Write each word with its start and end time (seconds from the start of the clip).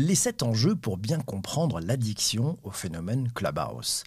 Les 0.00 0.14
sept 0.14 0.44
enjeux 0.44 0.76
pour 0.76 0.96
bien 0.96 1.18
comprendre 1.18 1.80
l'addiction 1.80 2.56
au 2.62 2.70
phénomène 2.70 3.32
Clubhouse. 3.34 4.04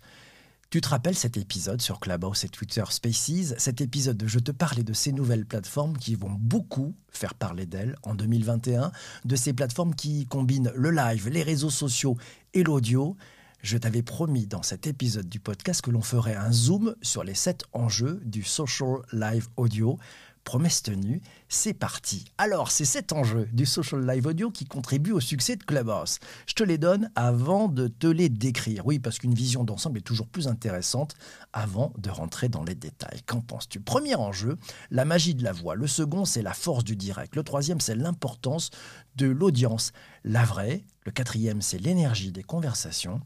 Tu 0.69 0.79
te 0.79 0.87
rappelles 0.87 1.17
cet 1.17 1.35
épisode 1.35 1.81
sur 1.81 1.99
Clubhouse 1.99 2.45
et 2.45 2.47
Twitter 2.47 2.85
Spaces, 2.89 3.53
cet 3.57 3.81
épisode 3.81 4.23
où 4.23 4.27
je 4.29 4.39
te 4.39 4.53
parlais 4.53 4.83
de 4.83 4.93
ces 4.93 5.11
nouvelles 5.11 5.45
plateformes 5.45 5.97
qui 5.97 6.15
vont 6.15 6.31
beaucoup 6.31 6.95
faire 7.09 7.33
parler 7.33 7.65
d'elles 7.65 7.97
en 8.03 8.15
2021, 8.15 8.93
de 9.25 9.35
ces 9.35 9.51
plateformes 9.51 9.93
qui 9.93 10.27
combinent 10.27 10.71
le 10.73 10.91
live, 10.91 11.27
les 11.27 11.43
réseaux 11.43 11.69
sociaux 11.69 12.15
et 12.53 12.63
l'audio. 12.63 13.17
Je 13.61 13.77
t'avais 13.77 14.01
promis 14.01 14.47
dans 14.47 14.63
cet 14.63 14.87
épisode 14.87 15.27
du 15.27 15.41
podcast 15.41 15.81
que 15.81 15.91
l'on 15.91 16.01
ferait 16.01 16.35
un 16.37 16.53
zoom 16.53 16.95
sur 17.01 17.25
les 17.25 17.35
sept 17.35 17.65
enjeux 17.73 18.21
du 18.23 18.43
social 18.43 18.99
live 19.11 19.49
audio 19.57 19.99
Promesse 20.43 20.81
tenue, 20.81 21.21
c'est 21.49 21.73
parti. 21.73 22.25
Alors, 22.37 22.71
c'est 22.71 22.85
cet 22.85 23.13
enjeu 23.13 23.47
du 23.53 23.65
social 23.65 24.05
live 24.05 24.25
audio 24.25 24.49
qui 24.49 24.65
contribue 24.65 25.11
au 25.11 25.19
succès 25.19 25.55
de 25.55 25.63
Clubhouse. 25.63 26.19
Je 26.47 26.53
te 26.53 26.63
les 26.63 26.77
donne 26.77 27.11
avant 27.15 27.67
de 27.67 27.87
te 27.87 28.07
les 28.07 28.29
décrire. 28.29 28.85
Oui, 28.85 28.99
parce 28.99 29.19
qu'une 29.19 29.33
vision 29.33 29.63
d'ensemble 29.63 29.99
est 29.99 30.01
toujours 30.01 30.27
plus 30.27 30.47
intéressante 30.47 31.13
avant 31.53 31.93
de 31.97 32.09
rentrer 32.09 32.49
dans 32.49 32.63
les 32.63 32.75
détails. 32.75 33.21
Qu'en 33.25 33.41
penses-tu? 33.41 33.79
Premier 33.79 34.15
enjeu, 34.15 34.57
la 34.89 35.05
magie 35.05 35.35
de 35.35 35.43
la 35.43 35.51
voix. 35.51 35.75
Le 35.75 35.87
second, 35.87 36.25
c'est 36.25 36.41
la 36.41 36.53
force 36.53 36.83
du 36.83 36.95
direct. 36.95 37.35
Le 37.35 37.43
troisième, 37.43 37.79
c'est 37.79 37.95
l'importance 37.95 38.71
de 39.15 39.27
l'audience. 39.27 39.91
La 40.23 40.43
vraie. 40.43 40.83
Le 41.05 41.11
quatrième, 41.11 41.61
c'est 41.61 41.79
l'énergie 41.79 42.31
des 42.31 42.43
conversations. 42.43 43.21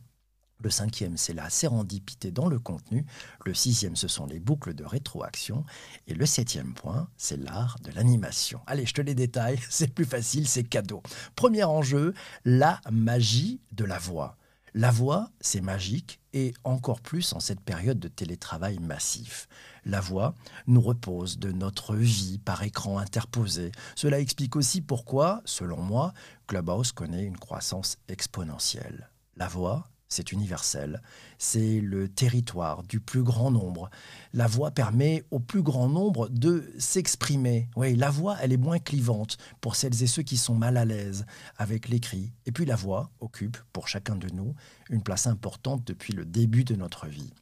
Le 0.65 0.71
cinquième, 0.71 1.15
c'est 1.15 1.35
la 1.35 1.51
sérendipité 1.51 2.31
dans 2.31 2.47
le 2.47 2.57
contenu. 2.57 3.05
Le 3.45 3.53
sixième, 3.53 3.95
ce 3.95 4.07
sont 4.07 4.25
les 4.25 4.39
boucles 4.39 4.73
de 4.73 4.83
rétroaction. 4.83 5.63
Et 6.07 6.15
le 6.15 6.25
septième 6.25 6.73
point, 6.73 7.07
c'est 7.17 7.37
l'art 7.37 7.77
de 7.83 7.91
l'animation. 7.91 8.59
Allez, 8.65 8.87
je 8.87 8.95
te 8.95 9.01
les 9.03 9.13
détaille, 9.13 9.59
c'est 9.69 9.93
plus 9.93 10.05
facile, 10.05 10.47
c'est 10.47 10.63
cadeau. 10.63 11.03
Premier 11.35 11.65
enjeu, 11.65 12.15
la 12.45 12.81
magie 12.89 13.61
de 13.73 13.85
la 13.85 13.99
voix. 13.99 14.37
La 14.73 14.89
voix, 14.89 15.29
c'est 15.39 15.61
magique, 15.61 16.19
et 16.33 16.51
encore 16.63 16.99
plus 16.99 17.33
en 17.33 17.39
cette 17.39 17.61
période 17.61 17.99
de 17.99 18.07
télétravail 18.07 18.79
massif. 18.79 19.47
La 19.85 20.01
voix 20.01 20.33
nous 20.65 20.81
repose 20.81 21.37
de 21.37 21.51
notre 21.51 21.93
vie 21.93 22.39
par 22.39 22.63
écran 22.63 22.97
interposé. 22.97 23.71
Cela 23.95 24.19
explique 24.19 24.55
aussi 24.55 24.81
pourquoi, 24.81 25.43
selon 25.45 25.79
moi, 25.79 26.11
Clubhouse 26.47 26.91
connaît 26.91 27.23
une 27.23 27.37
croissance 27.37 27.99
exponentielle. 28.07 29.11
La 29.37 29.47
voix, 29.47 29.89
c'est 30.15 30.31
universel, 30.31 31.01
c'est 31.37 31.81
le 31.81 32.07
territoire 32.07 32.83
du 32.83 32.99
plus 32.99 33.21
grand 33.21 33.51
nombre. 33.51 33.89
La 34.33 34.47
voix 34.47 34.71
permet 34.71 35.23
au 35.29 35.39
plus 35.39 35.61
grand 35.61 35.89
nombre 35.89 36.29
de 36.29 36.71
s'exprimer. 36.77 37.69
Oui, 37.75 37.95
la 37.95 38.09
voix, 38.09 38.37
elle 38.41 38.53
est 38.53 38.57
moins 38.57 38.79
clivante 38.79 39.37
pour 39.59 39.75
celles 39.75 40.01
et 40.01 40.07
ceux 40.07 40.23
qui 40.23 40.37
sont 40.37 40.55
mal 40.55 40.77
à 40.77 40.85
l'aise 40.85 41.25
avec 41.57 41.89
l'écrit. 41.89 42.31
Et 42.45 42.51
puis 42.51 42.65
la 42.65 42.75
voix 42.75 43.11
occupe, 43.19 43.57
pour 43.73 43.87
chacun 43.87 44.15
de 44.15 44.29
nous, 44.29 44.55
une 44.89 45.03
place 45.03 45.27
importante 45.27 45.85
depuis 45.85 46.13
le 46.13 46.25
début 46.25 46.63
de 46.63 46.75
notre 46.75 47.07
vie. 47.07 47.33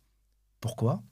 Pourquoi? 0.60 1.04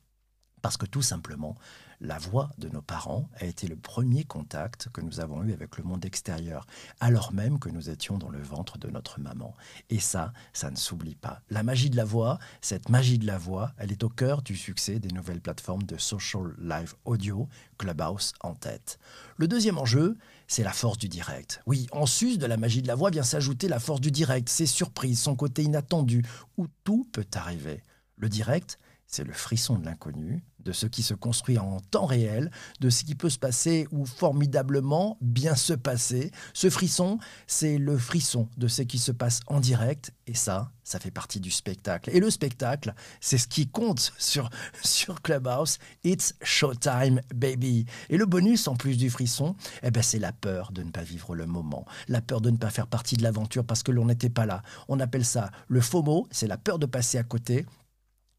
Parce 0.62 0.78
que 0.78 0.86
tout 0.86 1.02
simplement, 1.02 1.56
la 2.02 2.18
voix 2.18 2.50
de 2.58 2.68
nos 2.68 2.82
parents 2.82 3.30
a 3.36 3.46
été 3.46 3.68
le 3.68 3.76
premier 3.76 4.24
contact 4.24 4.90
que 4.92 5.02
nous 5.02 5.20
avons 5.20 5.44
eu 5.44 5.54
avec 5.54 5.78
le 5.78 5.84
monde 5.84 6.04
extérieur, 6.04 6.66
alors 7.00 7.32
même 7.32 7.60
que 7.60 7.70
nous 7.70 7.92
étions 7.92 8.18
dans 8.18 8.30
le 8.30 8.42
ventre 8.42 8.80
de 8.80 8.90
notre 8.90 9.20
maman. 9.20 9.54
Et 9.92 10.00
ça, 10.00 10.34
ça 10.52 10.72
ne 10.72 10.76
s'oublie 10.76 11.16
pas. 11.16 11.42
La 11.52 11.62
magie 11.62 11.92
de 11.92 11.98
la 11.98 12.06
voix, 12.06 12.40
cette 12.60 12.90
magie 12.90 13.20
de 13.20 13.28
la 13.28 13.38
voix, 13.38 13.74
elle 13.78 13.92
est 13.92 14.04
au 14.04 14.10
cœur 14.10 14.42
du 14.42 14.56
succès 14.56 15.00
des 15.00 15.10
nouvelles 15.10 15.42
plateformes 15.42 15.84
de 15.84 15.98
social 15.98 16.56
live 16.60 16.96
audio, 17.06 17.48
Clubhouse 17.78 18.34
en 18.42 18.56
tête. 18.56 18.98
Le 19.38 19.48
deuxième 19.48 19.78
enjeu, 19.78 20.18
c'est 20.48 20.64
la 20.64 20.74
force 20.74 20.98
du 20.98 21.08
direct. 21.08 21.62
Oui, 21.68 21.86
en 21.92 22.08
sus 22.08 22.40
de 22.40 22.48
la 22.48 22.58
magie 22.58 22.82
de 22.82 22.88
la 22.88 22.96
voix 22.96 23.12
vient 23.12 23.24
s'ajouter 23.24 23.68
la 23.68 23.80
force 23.80 24.02
du 24.02 24.10
direct, 24.10 24.50
ses 24.50 24.66
surprises, 24.66 25.20
son 25.20 25.36
côté 25.36 25.64
inattendu, 25.64 26.24
où 26.58 26.68
tout 26.84 27.08
peut 27.12 27.28
arriver. 27.36 27.84
Le 28.18 28.28
direct, 28.28 28.80
c'est 29.12 29.26
le 29.26 29.34
frisson 29.34 29.78
de 29.78 29.86
l'inconnu, 29.86 30.42
de 30.64 30.72
ce 30.72 30.86
qui 30.86 31.04
se 31.04 31.14
construit 31.14 31.58
en 31.58 31.82
temps 31.82 32.06
réel, 32.06 32.50
de 32.80 32.90
ce 32.90 33.04
qui 33.04 33.14
peut 33.14 33.30
se 33.30 33.38
passer 33.38 33.86
ou 33.92 34.06
formidablement 34.06 35.18
bien 35.20 35.56
se 35.56 35.74
passer. 35.74 36.32
Ce 36.54 36.70
frisson, 36.70 37.20
c'est 37.46 37.78
le 37.78 37.98
frisson 37.98 38.48
de 38.56 38.70
ce 38.70 38.84
qui 38.84 39.00
se 39.00 39.12
passe 39.12 39.42
en 39.48 39.60
direct, 39.60 40.14
et 40.28 40.34
ça, 40.34 40.72
ça 40.86 41.00
fait 41.00 41.12
partie 41.12 41.42
du 41.42 41.52
spectacle. 41.52 42.10
Et 42.14 42.22
le 42.22 42.30
spectacle, 42.30 42.94
c'est 43.20 43.38
ce 43.38 43.50
qui 43.50 43.68
compte 43.68 44.14
sur, 44.18 44.50
sur 44.84 45.22
Clubhouse. 45.22 45.78
It's 46.06 46.34
showtime, 46.42 47.20
baby. 47.36 47.86
Et 48.10 48.16
le 48.16 48.26
bonus, 48.26 48.70
en 48.70 48.76
plus 48.78 48.96
du 48.96 49.10
frisson, 49.10 49.56
eh 49.84 49.92
ben, 49.92 50.02
c'est 50.02 50.20
la 50.20 50.32
peur 50.32 50.72
de 50.72 50.84
ne 50.84 50.92
pas 50.92 51.04
vivre 51.04 51.36
le 51.36 51.48
moment, 51.48 51.86
la 52.08 52.22
peur 52.22 52.40
de 52.40 52.50
ne 52.50 52.58
pas 52.58 52.70
faire 52.70 52.88
partie 52.88 53.18
de 53.18 53.24
l'aventure 53.24 53.66
parce 53.66 53.84
que 53.84 53.92
l'on 53.92 54.06
n'était 54.06 54.30
pas 54.30 54.46
là. 54.46 54.64
On 54.88 55.02
appelle 55.02 55.26
ça 55.26 55.52
le 55.68 55.82
FOMO, 55.82 56.28
c'est 56.32 56.48
la 56.48 56.58
peur 56.58 56.80
de 56.80 56.86
passer 56.86 57.18
à 57.18 57.24
côté 57.24 57.66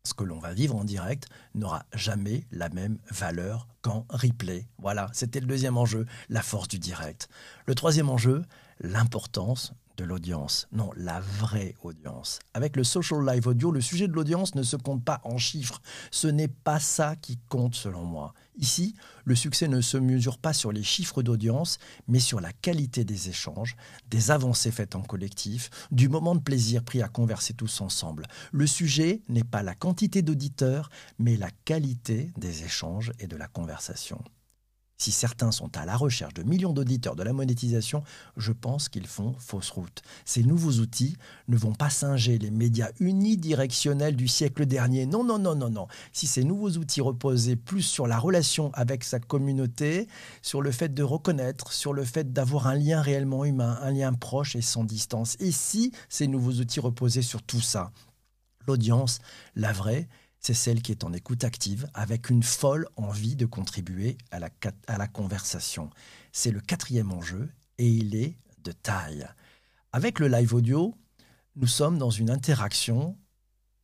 ce 0.04 0.14
que 0.14 0.24
l'on 0.24 0.38
va 0.38 0.52
vivre 0.52 0.76
en 0.76 0.84
direct 0.84 1.28
n'aura 1.54 1.84
jamais 1.94 2.44
la 2.50 2.68
même 2.68 2.98
valeur 3.10 3.68
qu'en 3.82 4.06
replay. 4.10 4.66
Voilà, 4.78 5.08
c'était 5.12 5.40
le 5.40 5.46
deuxième 5.46 5.78
enjeu, 5.78 6.06
la 6.28 6.42
force 6.42 6.68
du 6.68 6.78
direct. 6.78 7.28
Le 7.66 7.74
troisième 7.74 8.10
enjeu, 8.10 8.42
l'importance 8.80 9.74
de 9.96 10.04
l'audience. 10.04 10.68
Non, 10.72 10.90
la 10.96 11.20
vraie 11.20 11.74
audience. 11.82 12.38
Avec 12.54 12.76
le 12.76 12.84
social 12.84 13.24
live 13.24 13.46
audio, 13.46 13.70
le 13.70 13.80
sujet 13.80 14.08
de 14.08 14.12
l'audience 14.12 14.54
ne 14.54 14.62
se 14.62 14.76
compte 14.76 15.04
pas 15.04 15.20
en 15.24 15.38
chiffres. 15.38 15.80
Ce 16.10 16.26
n'est 16.26 16.48
pas 16.48 16.80
ça 16.80 17.16
qui 17.16 17.38
compte 17.48 17.74
selon 17.74 18.04
moi. 18.04 18.34
Ici, 18.56 18.94
le 19.24 19.34
succès 19.34 19.68
ne 19.68 19.80
se 19.80 19.96
mesure 19.96 20.38
pas 20.38 20.52
sur 20.52 20.72
les 20.72 20.82
chiffres 20.82 21.22
d'audience, 21.22 21.78
mais 22.06 22.20
sur 22.20 22.40
la 22.40 22.52
qualité 22.52 23.04
des 23.04 23.28
échanges, 23.28 23.76
des 24.10 24.30
avancées 24.30 24.70
faites 24.70 24.94
en 24.94 25.02
collectif, 25.02 25.70
du 25.90 26.08
moment 26.08 26.34
de 26.34 26.40
plaisir 26.40 26.84
pris 26.84 27.02
à 27.02 27.08
converser 27.08 27.54
tous 27.54 27.80
ensemble. 27.80 28.26
Le 28.52 28.66
sujet 28.66 29.22
n'est 29.28 29.44
pas 29.44 29.62
la 29.62 29.74
quantité 29.74 30.22
d'auditeurs, 30.22 30.90
mais 31.18 31.36
la 31.36 31.50
qualité 31.64 32.32
des 32.36 32.64
échanges 32.64 33.12
et 33.18 33.26
de 33.26 33.36
la 33.36 33.48
conversation. 33.48 34.22
Si 35.02 35.10
certains 35.10 35.50
sont 35.50 35.76
à 35.76 35.84
la 35.84 35.96
recherche 35.96 36.32
de 36.32 36.44
millions 36.44 36.72
d'auditeurs 36.72 37.16
de 37.16 37.24
la 37.24 37.32
monétisation, 37.32 38.04
je 38.36 38.52
pense 38.52 38.88
qu'ils 38.88 39.08
font 39.08 39.34
fausse 39.36 39.70
route. 39.70 40.00
Ces 40.24 40.44
nouveaux 40.44 40.74
outils 40.74 41.16
ne 41.48 41.56
vont 41.56 41.72
pas 41.72 41.90
singer 41.90 42.38
les 42.38 42.52
médias 42.52 42.92
unidirectionnels 43.00 44.14
du 44.14 44.28
siècle 44.28 44.64
dernier. 44.64 45.06
Non, 45.06 45.24
non, 45.24 45.40
non, 45.40 45.56
non, 45.56 45.70
non. 45.70 45.88
Si 46.12 46.28
ces 46.28 46.44
nouveaux 46.44 46.70
outils 46.70 47.00
reposaient 47.00 47.56
plus 47.56 47.82
sur 47.82 48.06
la 48.06 48.16
relation 48.16 48.70
avec 48.74 49.02
sa 49.02 49.18
communauté, 49.18 50.06
sur 50.40 50.62
le 50.62 50.70
fait 50.70 50.94
de 50.94 51.02
reconnaître, 51.02 51.72
sur 51.72 51.92
le 51.92 52.04
fait 52.04 52.32
d'avoir 52.32 52.68
un 52.68 52.76
lien 52.76 53.02
réellement 53.02 53.44
humain, 53.44 53.80
un 53.82 53.90
lien 53.90 54.12
proche 54.12 54.54
et 54.54 54.62
sans 54.62 54.84
distance, 54.84 55.36
et 55.40 55.50
si 55.50 55.90
ces 56.08 56.28
nouveaux 56.28 56.60
outils 56.60 56.78
reposaient 56.78 57.22
sur 57.22 57.42
tout 57.42 57.60
ça, 57.60 57.90
l'audience, 58.68 59.18
la 59.56 59.72
vraie, 59.72 60.08
c'est 60.42 60.54
celle 60.54 60.82
qui 60.82 60.90
est 60.90 61.04
en 61.04 61.12
écoute 61.12 61.44
active, 61.44 61.88
avec 61.94 62.28
une 62.28 62.42
folle 62.42 62.88
envie 62.96 63.36
de 63.36 63.46
contribuer 63.46 64.18
à 64.32 64.40
la, 64.40 65.08
conversation. 65.08 65.88
C'est 66.32 66.50
le 66.50 66.60
quatrième 66.60 67.12
enjeu, 67.12 67.48
et 67.78 67.88
il 67.88 68.16
est 68.16 68.36
de 68.64 68.72
taille. 68.72 69.26
Avec 69.92 70.18
le 70.18 70.26
live 70.26 70.52
audio, 70.52 70.96
nous 71.54 71.68
sommes 71.68 71.96
dans 71.96 72.10
une 72.10 72.28
interaction 72.28 73.16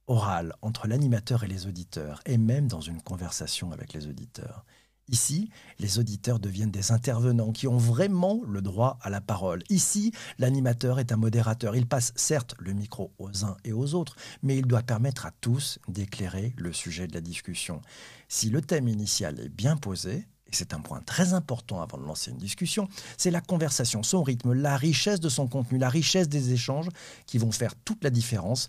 orale 0.09 0.53
entre 0.61 0.89
l'animateur 0.89 1.45
et 1.45 1.49
les 1.49 1.67
auditeurs, 1.67 2.21
et 2.27 2.39
même 2.39 2.67
dans 2.67 2.81
une 2.81 3.03
conversation 3.03 3.71
avec 3.71 3.93
les 3.93 4.09
auditeurs. 4.09 4.65
Ici, 5.09 5.51
les 5.79 5.99
auditeurs 5.99 6.39
deviennent 6.39 6.71
des 6.71 6.93
intervenants 6.93 7.53
qui 7.53 7.67
ont 7.67 7.79
vraiment 7.79 8.41
le 8.47 8.61
droit 8.61 8.99
à 9.01 9.11
la 9.11 9.21
parole. 9.21 9.63
Ici, 9.71 10.13
l'animateur 10.39 10.99
est 10.99 11.13
un 11.13 11.17
modérateur. 11.17 11.77
Il 11.77 11.87
passe 11.87 12.13
certes 12.17 12.55
le 12.59 12.73
micro 12.73 13.13
aux 13.19 13.45
uns 13.45 13.57
et 13.65 13.73
aux 13.73 13.95
autres, 13.95 14.17
mais 14.43 14.57
il 14.57 14.67
doit 14.67 14.83
permettre 14.83 15.27
à 15.27 15.31
tous 15.41 15.79
d'éclairer 15.89 16.55
le 16.57 16.73
sujet 16.73 17.07
de 17.07 17.15
la 17.15 17.21
discussion. 17.21 17.81
Si 18.29 18.51
le 18.51 18.61
thème 18.61 18.89
initial 18.89 19.41
est 19.41 19.49
bien 19.49 19.77
posé, 19.77 20.27
et 20.51 20.57
c'est 20.57 20.73
un 20.73 20.81
point 20.81 21.01
très 21.01 21.35
important 21.35 21.83
avant 21.83 21.99
de 21.99 22.05
lancer 22.05 22.31
une 22.31 22.39
discussion, 22.39 22.89
c'est 23.17 23.31
la 23.31 23.41
conversation, 23.41 24.03
son 24.03 24.23
rythme, 24.23 24.53
la 24.53 24.77
richesse 24.77 25.21
de 25.21 25.29
son 25.29 25.47
contenu, 25.47 25.79
la 25.79 25.91
richesse 25.91 26.29
des 26.29 26.53
échanges 26.53 26.89
qui 27.27 27.39
vont 27.39 27.53
faire 27.53 27.75
toute 27.85 28.03
la 28.03 28.11
différence 28.11 28.69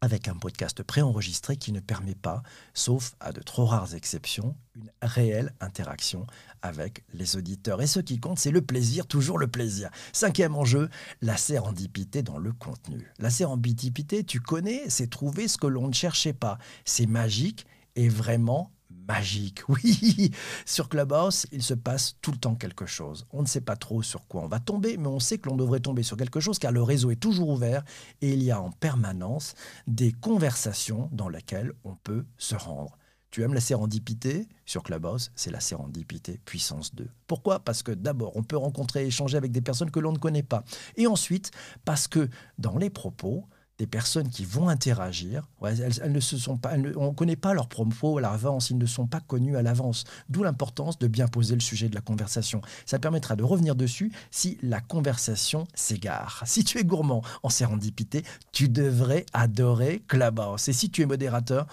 avec 0.00 0.28
un 0.28 0.34
podcast 0.34 0.82
préenregistré 0.82 1.56
qui 1.56 1.72
ne 1.72 1.80
permet 1.80 2.14
pas, 2.14 2.42
sauf 2.72 3.14
à 3.20 3.32
de 3.32 3.40
trop 3.40 3.66
rares 3.66 3.94
exceptions, 3.94 4.56
une 4.76 4.90
réelle 5.02 5.52
interaction 5.60 6.26
avec 6.62 7.04
les 7.12 7.36
auditeurs. 7.36 7.82
Et 7.82 7.86
ce 7.86 8.00
qui 8.00 8.20
compte, 8.20 8.38
c'est 8.38 8.50
le 8.50 8.62
plaisir, 8.62 9.06
toujours 9.06 9.38
le 9.38 9.48
plaisir. 9.48 9.90
Cinquième 10.12 10.54
enjeu, 10.54 10.88
la 11.20 11.36
sérendipité 11.36 12.22
dans 12.22 12.38
le 12.38 12.52
contenu. 12.52 13.10
La 13.18 13.30
sérendipité, 13.30 14.24
tu 14.24 14.40
connais, 14.40 14.88
c'est 14.88 15.10
trouver 15.10 15.48
ce 15.48 15.58
que 15.58 15.66
l'on 15.66 15.88
ne 15.88 15.94
cherchait 15.94 16.32
pas. 16.32 16.58
C'est 16.84 17.06
magique 17.06 17.66
et 17.96 18.08
vraiment 18.08 18.70
magique. 19.08 19.62
Oui, 19.68 20.30
sur 20.64 20.88
Clubhouse, 20.88 21.46
il 21.52 21.62
se 21.62 21.74
passe 21.74 22.16
tout 22.22 22.32
le 22.32 22.38
temps 22.38 22.54
quelque 22.54 22.86
chose. 22.86 23.26
On 23.32 23.42
ne 23.42 23.46
sait 23.46 23.60
pas 23.60 23.76
trop 23.76 24.02
sur 24.02 24.26
quoi 24.26 24.42
on 24.42 24.48
va 24.48 24.60
tomber, 24.60 24.96
mais 24.96 25.08
on 25.08 25.20
sait 25.20 25.38
que 25.38 25.48
l'on 25.48 25.56
devrait 25.56 25.80
tomber 25.80 26.02
sur 26.02 26.16
quelque 26.16 26.40
chose 26.40 26.58
car 26.58 26.72
le 26.72 26.82
réseau 26.82 27.10
est 27.10 27.16
toujours 27.16 27.48
ouvert 27.48 27.82
et 28.22 28.32
il 28.32 28.42
y 28.42 28.50
a 28.50 28.60
en 28.60 28.70
permanence 28.70 29.54
des 29.86 30.12
conversations 30.12 31.08
dans 31.12 31.28
lesquelles 31.28 31.72
on 31.84 31.96
peut 31.96 32.24
se 32.38 32.54
rendre. 32.54 32.96
Tu 33.30 33.42
aimes 33.42 33.54
la 33.54 33.60
sérendipité? 33.60 34.48
Sur 34.64 34.82
Clubhouse, 34.82 35.30
c'est 35.34 35.50
la 35.50 35.60
sérendipité 35.60 36.40
puissance 36.44 36.94
2. 36.94 37.08
Pourquoi? 37.26 37.60
Parce 37.60 37.82
que 37.82 37.92
d'abord, 37.92 38.36
on 38.36 38.42
peut 38.42 38.56
rencontrer 38.56 39.04
et 39.04 39.08
échanger 39.08 39.36
avec 39.36 39.52
des 39.52 39.60
personnes 39.60 39.90
que 39.90 40.00
l'on 40.00 40.12
ne 40.12 40.18
connaît 40.18 40.42
pas. 40.42 40.64
Et 40.96 41.06
ensuite, 41.06 41.50
parce 41.84 42.08
que 42.08 42.28
dans 42.58 42.78
les 42.78 42.90
propos, 42.90 43.46
des 43.78 43.86
personnes 43.86 44.28
qui 44.28 44.44
vont 44.44 44.68
interagir, 44.68 45.48
elles, 45.64 46.12
ne 46.12 46.20
se 46.20 46.36
sont 46.36 46.56
pas, 46.56 46.74
on 46.96 47.08
ne 47.08 47.14
connaît 47.14 47.36
pas 47.36 47.54
leurs 47.54 47.68
propos 47.68 48.18
à 48.18 48.20
l'avance, 48.20 48.70
ils 48.70 48.78
ne 48.78 48.86
sont 48.86 49.06
pas 49.06 49.20
connus 49.20 49.56
à 49.56 49.62
l'avance. 49.62 50.04
D'où 50.28 50.42
l'importance 50.42 50.98
de 50.98 51.06
bien 51.06 51.28
poser 51.28 51.54
le 51.54 51.60
sujet 51.60 51.88
de 51.88 51.94
la 51.94 52.00
conversation. 52.00 52.60
Ça 52.86 52.98
permettra 52.98 53.36
de 53.36 53.44
revenir 53.44 53.76
dessus 53.76 54.10
si 54.32 54.58
la 54.62 54.80
conversation 54.80 55.66
s'égare. 55.74 56.42
Si 56.46 56.64
tu 56.64 56.78
es 56.78 56.84
gourmand 56.84 57.22
en 57.44 57.50
sérendipité, 57.50 58.24
tu 58.50 58.68
devrais 58.68 59.24
adorer 59.32 60.02
Clubhouse. 60.08 60.68
Et 60.68 60.72
si 60.72 60.90
tu 60.90 61.02
es 61.02 61.06
modérateur, 61.06 61.66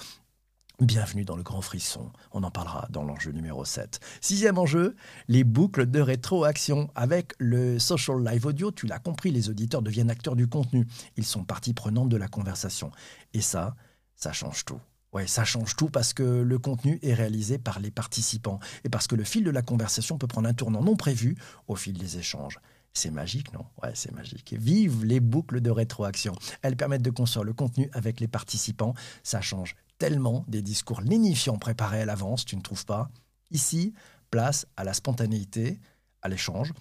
Bienvenue 0.81 1.23
dans 1.23 1.37
le 1.37 1.43
grand 1.43 1.61
frisson, 1.61 2.11
on 2.33 2.43
en 2.43 2.51
parlera 2.51 2.85
dans 2.89 3.05
l'enjeu 3.05 3.31
numéro 3.31 3.63
7. 3.63 4.01
Sixième 4.19 4.57
enjeu, 4.57 4.97
les 5.29 5.45
boucles 5.45 5.89
de 5.89 6.01
rétroaction. 6.01 6.89
Avec 6.95 7.33
le 7.37 7.79
social 7.79 8.21
live 8.21 8.45
audio, 8.45 8.71
tu 8.71 8.85
l'as 8.85 8.99
compris, 8.99 9.31
les 9.31 9.49
auditeurs 9.49 9.81
deviennent 9.81 10.09
acteurs 10.09 10.35
du 10.35 10.47
contenu. 10.47 10.85
Ils 11.15 11.23
sont 11.23 11.45
partie 11.45 11.73
prenante 11.73 12.09
de 12.09 12.17
la 12.17 12.27
conversation. 12.27 12.91
Et 13.33 13.39
ça, 13.39 13.77
ça 14.17 14.33
change 14.33 14.65
tout. 14.65 14.81
Ouais, 15.13 15.27
ça 15.27 15.45
change 15.45 15.77
tout 15.77 15.89
parce 15.89 16.11
que 16.11 16.23
le 16.23 16.59
contenu 16.59 16.99
est 17.01 17.13
réalisé 17.13 17.57
par 17.57 17.79
les 17.79 17.89
participants 17.89 18.59
et 18.83 18.89
parce 18.89 19.07
que 19.07 19.15
le 19.15 19.23
fil 19.23 19.45
de 19.45 19.51
la 19.51 19.61
conversation 19.61 20.17
peut 20.17 20.27
prendre 20.27 20.49
un 20.49 20.53
tournant 20.53 20.83
non 20.83 20.97
prévu 20.97 21.37
au 21.69 21.77
fil 21.77 21.97
des 21.97 22.17
échanges. 22.17 22.59
C'est 22.91 23.11
magique, 23.11 23.53
non? 23.53 23.65
Ouais, 23.81 23.91
c'est 23.93 24.11
magique. 24.11 24.55
Vive 24.57 25.05
les 25.05 25.21
boucles 25.21 25.61
de 25.61 25.69
rétroaction. 25.69 26.35
Elles 26.61 26.75
permettent 26.75 27.01
de 27.01 27.11
construire 27.11 27.45
le 27.45 27.53
contenu 27.53 27.89
avec 27.93 28.19
les 28.19 28.27
participants. 28.27 28.93
Ça 29.23 29.39
change 29.39 29.75
tellement 29.97 30.45
des 30.47 30.61
discours 30.61 31.01
lénifiants 31.01 31.57
préparés 31.57 32.01
à 32.01 32.05
l'avance, 32.05 32.45
tu 32.45 32.55
ne 32.55 32.61
trouves 32.61 32.85
pas 32.85 33.09
Ici, 33.51 33.93
place 34.31 34.65
à 34.75 34.83
la 34.83 34.93
spontanéité, 34.93 35.79
à 36.21 36.29
l'échange, 36.29 36.73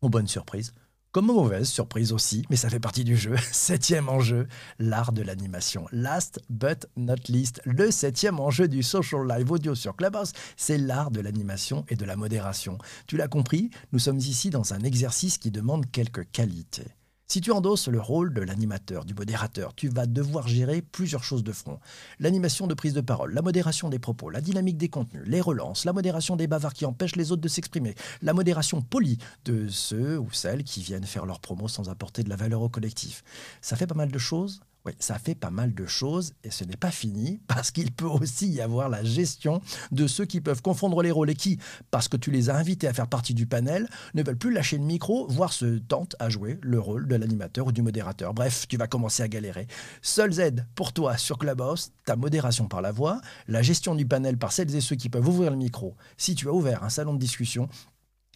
aux 0.00 0.08
bonnes 0.08 0.26
surprises, 0.26 0.72
comme 1.12 1.28
aux 1.28 1.34
mauvaises 1.34 1.68
surprises 1.68 2.12
aussi, 2.12 2.44
mais 2.50 2.56
ça 2.56 2.70
fait 2.70 2.80
partie 2.80 3.04
du 3.04 3.16
jeu. 3.16 3.36
Septième 3.52 4.08
enjeu, 4.08 4.46
l'art 4.78 5.12
de 5.12 5.22
l'animation. 5.22 5.86
Last 5.92 6.40
but 6.48 6.86
not 6.96 7.16
least, 7.28 7.60
le 7.64 7.90
septième 7.90 8.38
enjeu 8.38 8.68
du 8.68 8.82
social 8.82 9.26
live 9.28 9.50
audio 9.50 9.74
sur 9.74 9.96
Clubhouse, 9.96 10.32
c'est 10.56 10.78
l'art 10.78 11.10
de 11.10 11.20
l'animation 11.20 11.84
et 11.88 11.96
de 11.96 12.04
la 12.04 12.16
modération. 12.16 12.78
Tu 13.06 13.16
l'as 13.16 13.28
compris, 13.28 13.70
nous 13.92 13.98
sommes 13.98 14.18
ici 14.18 14.50
dans 14.50 14.72
un 14.72 14.80
exercice 14.80 15.36
qui 15.36 15.50
demande 15.50 15.90
quelques 15.90 16.30
qualités. 16.30 16.86
Si 17.32 17.40
tu 17.40 17.52
endosses 17.52 17.86
le 17.86 18.00
rôle 18.00 18.34
de 18.34 18.40
l'animateur, 18.40 19.04
du 19.04 19.14
modérateur, 19.14 19.72
tu 19.76 19.86
vas 19.86 20.06
devoir 20.06 20.48
gérer 20.48 20.82
plusieurs 20.82 21.22
choses 21.22 21.44
de 21.44 21.52
front. 21.52 21.78
L'animation 22.18 22.66
de 22.66 22.74
prise 22.74 22.92
de 22.92 23.00
parole, 23.00 23.32
la 23.32 23.40
modération 23.40 23.88
des 23.88 24.00
propos, 24.00 24.30
la 24.30 24.40
dynamique 24.40 24.76
des 24.76 24.88
contenus, 24.88 25.22
les 25.26 25.40
relances, 25.40 25.84
la 25.84 25.92
modération 25.92 26.34
des 26.34 26.48
bavards 26.48 26.74
qui 26.74 26.86
empêchent 26.86 27.14
les 27.14 27.30
autres 27.30 27.40
de 27.40 27.46
s'exprimer, 27.46 27.94
la 28.20 28.32
modération 28.32 28.82
polie 28.82 29.18
de 29.44 29.68
ceux 29.68 30.18
ou 30.18 30.32
celles 30.32 30.64
qui 30.64 30.82
viennent 30.82 31.06
faire 31.06 31.24
leur 31.24 31.38
promo 31.38 31.68
sans 31.68 31.88
apporter 31.88 32.24
de 32.24 32.28
la 32.28 32.34
valeur 32.34 32.62
au 32.62 32.68
collectif. 32.68 33.22
Ça 33.60 33.76
fait 33.76 33.86
pas 33.86 33.94
mal 33.94 34.10
de 34.10 34.18
choses 34.18 34.60
oui, 34.86 34.92
ça 34.98 35.18
fait 35.18 35.34
pas 35.34 35.50
mal 35.50 35.74
de 35.74 35.86
choses 35.86 36.32
et 36.42 36.50
ce 36.50 36.64
n'est 36.64 36.76
pas 36.76 36.90
fini 36.90 37.40
parce 37.46 37.70
qu'il 37.70 37.92
peut 37.92 38.06
aussi 38.06 38.48
y 38.48 38.60
avoir 38.60 38.88
la 38.88 39.04
gestion 39.04 39.60
de 39.92 40.06
ceux 40.06 40.24
qui 40.24 40.40
peuvent 40.40 40.62
confondre 40.62 41.02
les 41.02 41.10
rôles 41.10 41.30
et 41.30 41.34
qui, 41.34 41.58
parce 41.90 42.08
que 42.08 42.16
tu 42.16 42.30
les 42.30 42.50
as 42.50 42.56
invités 42.56 42.88
à 42.88 42.94
faire 42.94 43.08
partie 43.08 43.34
du 43.34 43.46
panel, 43.46 43.88
ne 44.14 44.22
veulent 44.22 44.38
plus 44.38 44.52
lâcher 44.52 44.78
le 44.78 44.84
micro, 44.84 45.26
voire 45.28 45.52
se 45.52 45.78
tentent 45.78 46.16
à 46.18 46.28
jouer 46.28 46.58
le 46.62 46.80
rôle 46.80 47.06
de 47.06 47.16
l'animateur 47.16 47.66
ou 47.66 47.72
du 47.72 47.82
modérateur. 47.82 48.32
Bref, 48.32 48.66
tu 48.68 48.76
vas 48.76 48.86
commencer 48.86 49.22
à 49.22 49.28
galérer. 49.28 49.66
Seule 50.02 50.38
aide 50.40 50.66
pour 50.74 50.92
toi 50.92 51.16
sur 51.16 51.38
Clubhouse, 51.38 51.92
ta 52.04 52.16
modération 52.16 52.66
par 52.66 52.80
la 52.80 52.92
voix, 52.92 53.20
la 53.48 53.62
gestion 53.62 53.94
du 53.94 54.06
panel 54.06 54.38
par 54.38 54.52
celles 54.52 54.74
et 54.74 54.80
ceux 54.80 54.96
qui 54.96 55.10
peuvent 55.10 55.28
ouvrir 55.28 55.50
le 55.50 55.56
micro. 55.56 55.96
Si 56.16 56.34
tu 56.34 56.48
as 56.48 56.52
ouvert 56.52 56.84
un 56.84 56.88
salon 56.88 57.14
de 57.14 57.18
discussion, 57.18 57.68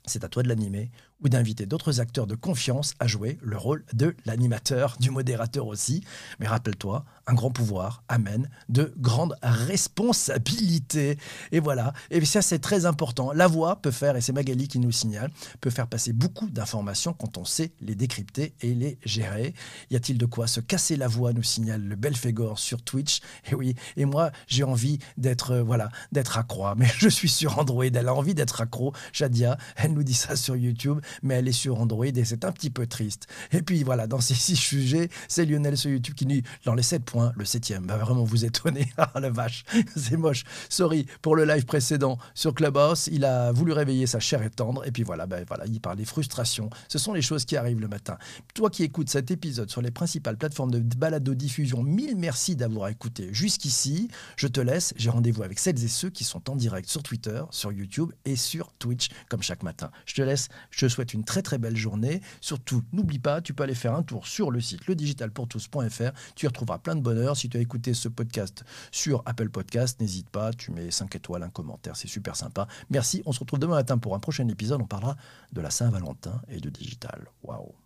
c'est 0.07 0.25
à 0.25 0.29
toi 0.29 0.43
de 0.43 0.49
l'animer 0.49 0.91
ou 1.23 1.29
d'inviter 1.29 1.67
d'autres 1.67 2.01
acteurs 2.01 2.27
de 2.27 2.35
confiance 2.35 2.95
à 2.99 3.07
jouer 3.07 3.39
le 3.43 3.57
rôle 3.57 3.85
de 3.93 4.15
l'animateur, 4.25 4.97
du 5.01 5.11
modérateur 5.11 5.67
aussi. 5.67 6.05
Mais 6.39 6.47
rappelle-toi, 6.47 7.05
un 7.27 7.35
grand 7.35 7.51
pouvoir 7.51 8.03
amène 8.09 8.51
de 8.69 8.93
grandes 8.99 9.37
responsabilités. 9.43 11.19
Et 11.53 11.61
voilà, 11.61 11.93
et 12.11 12.25
ça 12.25 12.43
c'est 12.43 12.59
très 12.59 12.87
important. 12.87 13.33
La 13.33 13.47
voix 13.47 13.77
peut 13.77 13.91
faire, 13.91 14.17
et 14.17 14.21
c'est 14.21 14.33
Magali 14.33 14.69
qui 14.69 14.79
nous 14.79 14.93
signale, 14.93 15.31
peut 15.61 15.71
faire 15.71 15.87
passer 15.87 16.13
beaucoup 16.13 16.51
d'informations 16.51 17.13
quand 17.13 17.39
on 17.39 17.45
sait 17.45 17.73
les 17.81 17.95
décrypter 17.95 18.55
et 18.61 18.75
les 18.75 18.99
gérer. 19.05 19.55
Y 19.91 19.97
a-t-il 19.97 20.19
de 20.19 20.27
quoi 20.27 20.47
se 20.47 20.61
casser 20.61 20.97
la 20.97 21.09
voix, 21.09 21.33
nous 21.33 21.43
signale 21.43 21.83
le 21.83 21.97
Belphégor 21.97 22.59
sur 22.59 22.83
Twitch. 22.83 23.21
Et 23.51 23.55
oui, 23.55 23.75
et 23.97 24.05
moi 24.05 24.31
j'ai 24.47 24.65
envie 24.65 24.99
d'être 25.17 25.53
euh, 25.53 25.63
voilà, 25.63 25.89
d'être 26.13 26.39
accro, 26.39 26.67
mais 26.77 26.89
je 26.99 27.09
suis 27.09 27.29
sur 27.29 27.59
Android, 27.59 27.85
elle 27.85 28.09
a 28.09 28.15
envie 28.15 28.35
d'être 28.35 28.61
accro. 28.61 28.93
Jadia, 29.13 29.59
elle 29.77 29.93
nous 29.93 30.03
dit 30.03 30.15
ça 30.15 30.37
sur 30.37 30.57
YouTube 30.57 31.01
mais 31.23 31.35
elle 31.35 31.49
est 31.49 31.53
sur 31.53 31.81
Android 31.81 32.05
et 32.05 32.25
c'est 32.25 32.45
un 32.45 32.53
petit 32.53 32.71
peu 32.71 32.87
triste. 32.87 33.27
Et 33.53 33.63
puis 33.63 33.83
voilà, 33.83 34.07
dans 34.07 34.21
ces 34.21 34.35
six 34.45 34.57
sujets, 34.57 35.09
c'est 35.29 35.45
Lionel 35.45 35.77
sur 35.77 35.91
YouTube 35.91 36.15
qui 36.15 36.27
dit 36.27 36.43
dans 36.65 36.75
les 36.75 36.83
sept 36.83 37.05
points, 37.05 37.33
le 37.37 37.45
septième 37.45 37.87
va 37.87 37.97
vraiment 37.97 38.25
vous 38.25 38.45
étonner. 38.45 38.87
Ah 39.15 39.21
la 39.21 39.31
vache, 39.31 39.65
c'est 39.97 40.17
moche. 40.17 40.45
Sorry 40.69 41.07
pour 41.23 41.37
le 41.37 41.45
live 41.45 41.65
précédent 41.65 42.19
sur 42.35 42.55
Clubhouse, 42.55 43.09
il 43.13 43.25
a 43.25 43.53
voulu 43.53 43.73
réveiller 43.73 44.07
sa 44.07 44.19
chair 44.19 44.43
et 44.43 44.51
tendre 44.51 44.87
et 44.87 44.91
puis 44.91 45.03
voilà, 45.03 45.27
ben 45.27 45.45
voilà, 45.47 45.67
il 45.67 45.81
parle 45.81 45.97
des 45.97 46.05
frustrations. 46.05 46.71
Ce 46.89 46.99
sont 46.99 47.13
les 47.13 47.23
choses 47.23 47.45
qui 47.45 47.57
arrivent 47.57 47.81
le 47.81 47.89
matin. 47.89 48.17
Toi 48.55 48.71
qui 48.71 48.83
écoutes 48.83 49.09
cet 49.09 49.31
épisode 49.31 49.71
sur 49.71 49.83
les 49.83 49.91
principales 49.91 50.37
plateformes 50.37 50.71
de 50.71 50.79
balado-diffusion, 50.79 51.83
mille 51.83 52.17
merci 52.17 52.57
d'avoir 52.57 52.89
écouté 52.89 53.29
jusqu'ici. 53.33 54.09
Je 54.37 54.49
te 54.49 54.61
laisse, 54.61 54.95
j'ai 54.97 55.11
rendez-vous 55.11 55.43
avec 55.43 55.59
celles 55.59 55.83
et 55.83 55.89
ceux 55.89 56.11
qui 56.11 56.25
sont 56.25 56.51
en 56.51 56.57
direct 56.57 56.89
sur 56.89 57.03
Twitter, 57.03 57.43
sur 57.51 57.73
YouTube 57.73 58.13
et 58.25 58.37
sur 58.37 58.73
Twitch 58.79 59.09
comme 59.29 59.43
chaque 59.43 59.63
matin. 59.63 59.91
Je 60.07 60.15
te 60.15 60.23
laisse, 60.23 60.49
je 60.71 60.87
souhaite 60.95 61.15
une 61.15 61.25
très 61.25 61.43
très 61.43 61.59
belle 61.59 61.77
journée. 61.77 62.21
Surtout, 62.41 62.83
n'oublie 62.93 63.19
pas, 63.19 63.41
tu 63.41 63.55
peux 63.55 63.63
aller 63.63 63.75
faire 63.75 63.95
un 63.95 64.03
tour 64.03 64.27
sur 64.27 64.51
le 64.51 64.61
site 64.61 64.87
ledigitalpourtous.fr. 64.87 66.13
Tu 66.35 66.47
y 66.47 66.49
retrouveras 66.49 66.79
plein 66.79 66.97
de 66.97 67.01
bonheur. 67.01 67.37
Si 67.37 67.49
tu 67.49 67.57
as 67.57 67.61
écouté 67.61 67.95
ce 67.95 68.09
podcast 68.09 68.65
sur 68.91 69.23
Apple 69.27 69.51
Podcast, 69.51 70.01
n'hésite 70.01 70.31
pas, 70.31 70.53
tu 70.53 70.71
mets 70.71 70.91
5 70.91 71.15
étoiles, 71.17 71.43
un 71.43 71.51
commentaire, 71.51 71.97
c'est 71.97 72.09
super 72.09 72.37
sympa. 72.37 72.67
Merci, 72.91 73.23
on 73.27 73.33
se 73.33 73.41
retrouve 73.41 73.59
demain 73.59 73.77
matin 73.77 73.99
pour 73.99 74.15
un 74.15 74.21
prochain 74.21 74.49
épisode. 74.49 74.81
On 74.81 74.87
parlera 74.87 75.17
de 75.53 75.61
la 75.61 75.71
Saint-Valentin 75.71 76.41
et 76.49 76.61
de 76.61 76.71
digital. 76.71 77.27
Waouh 77.43 77.84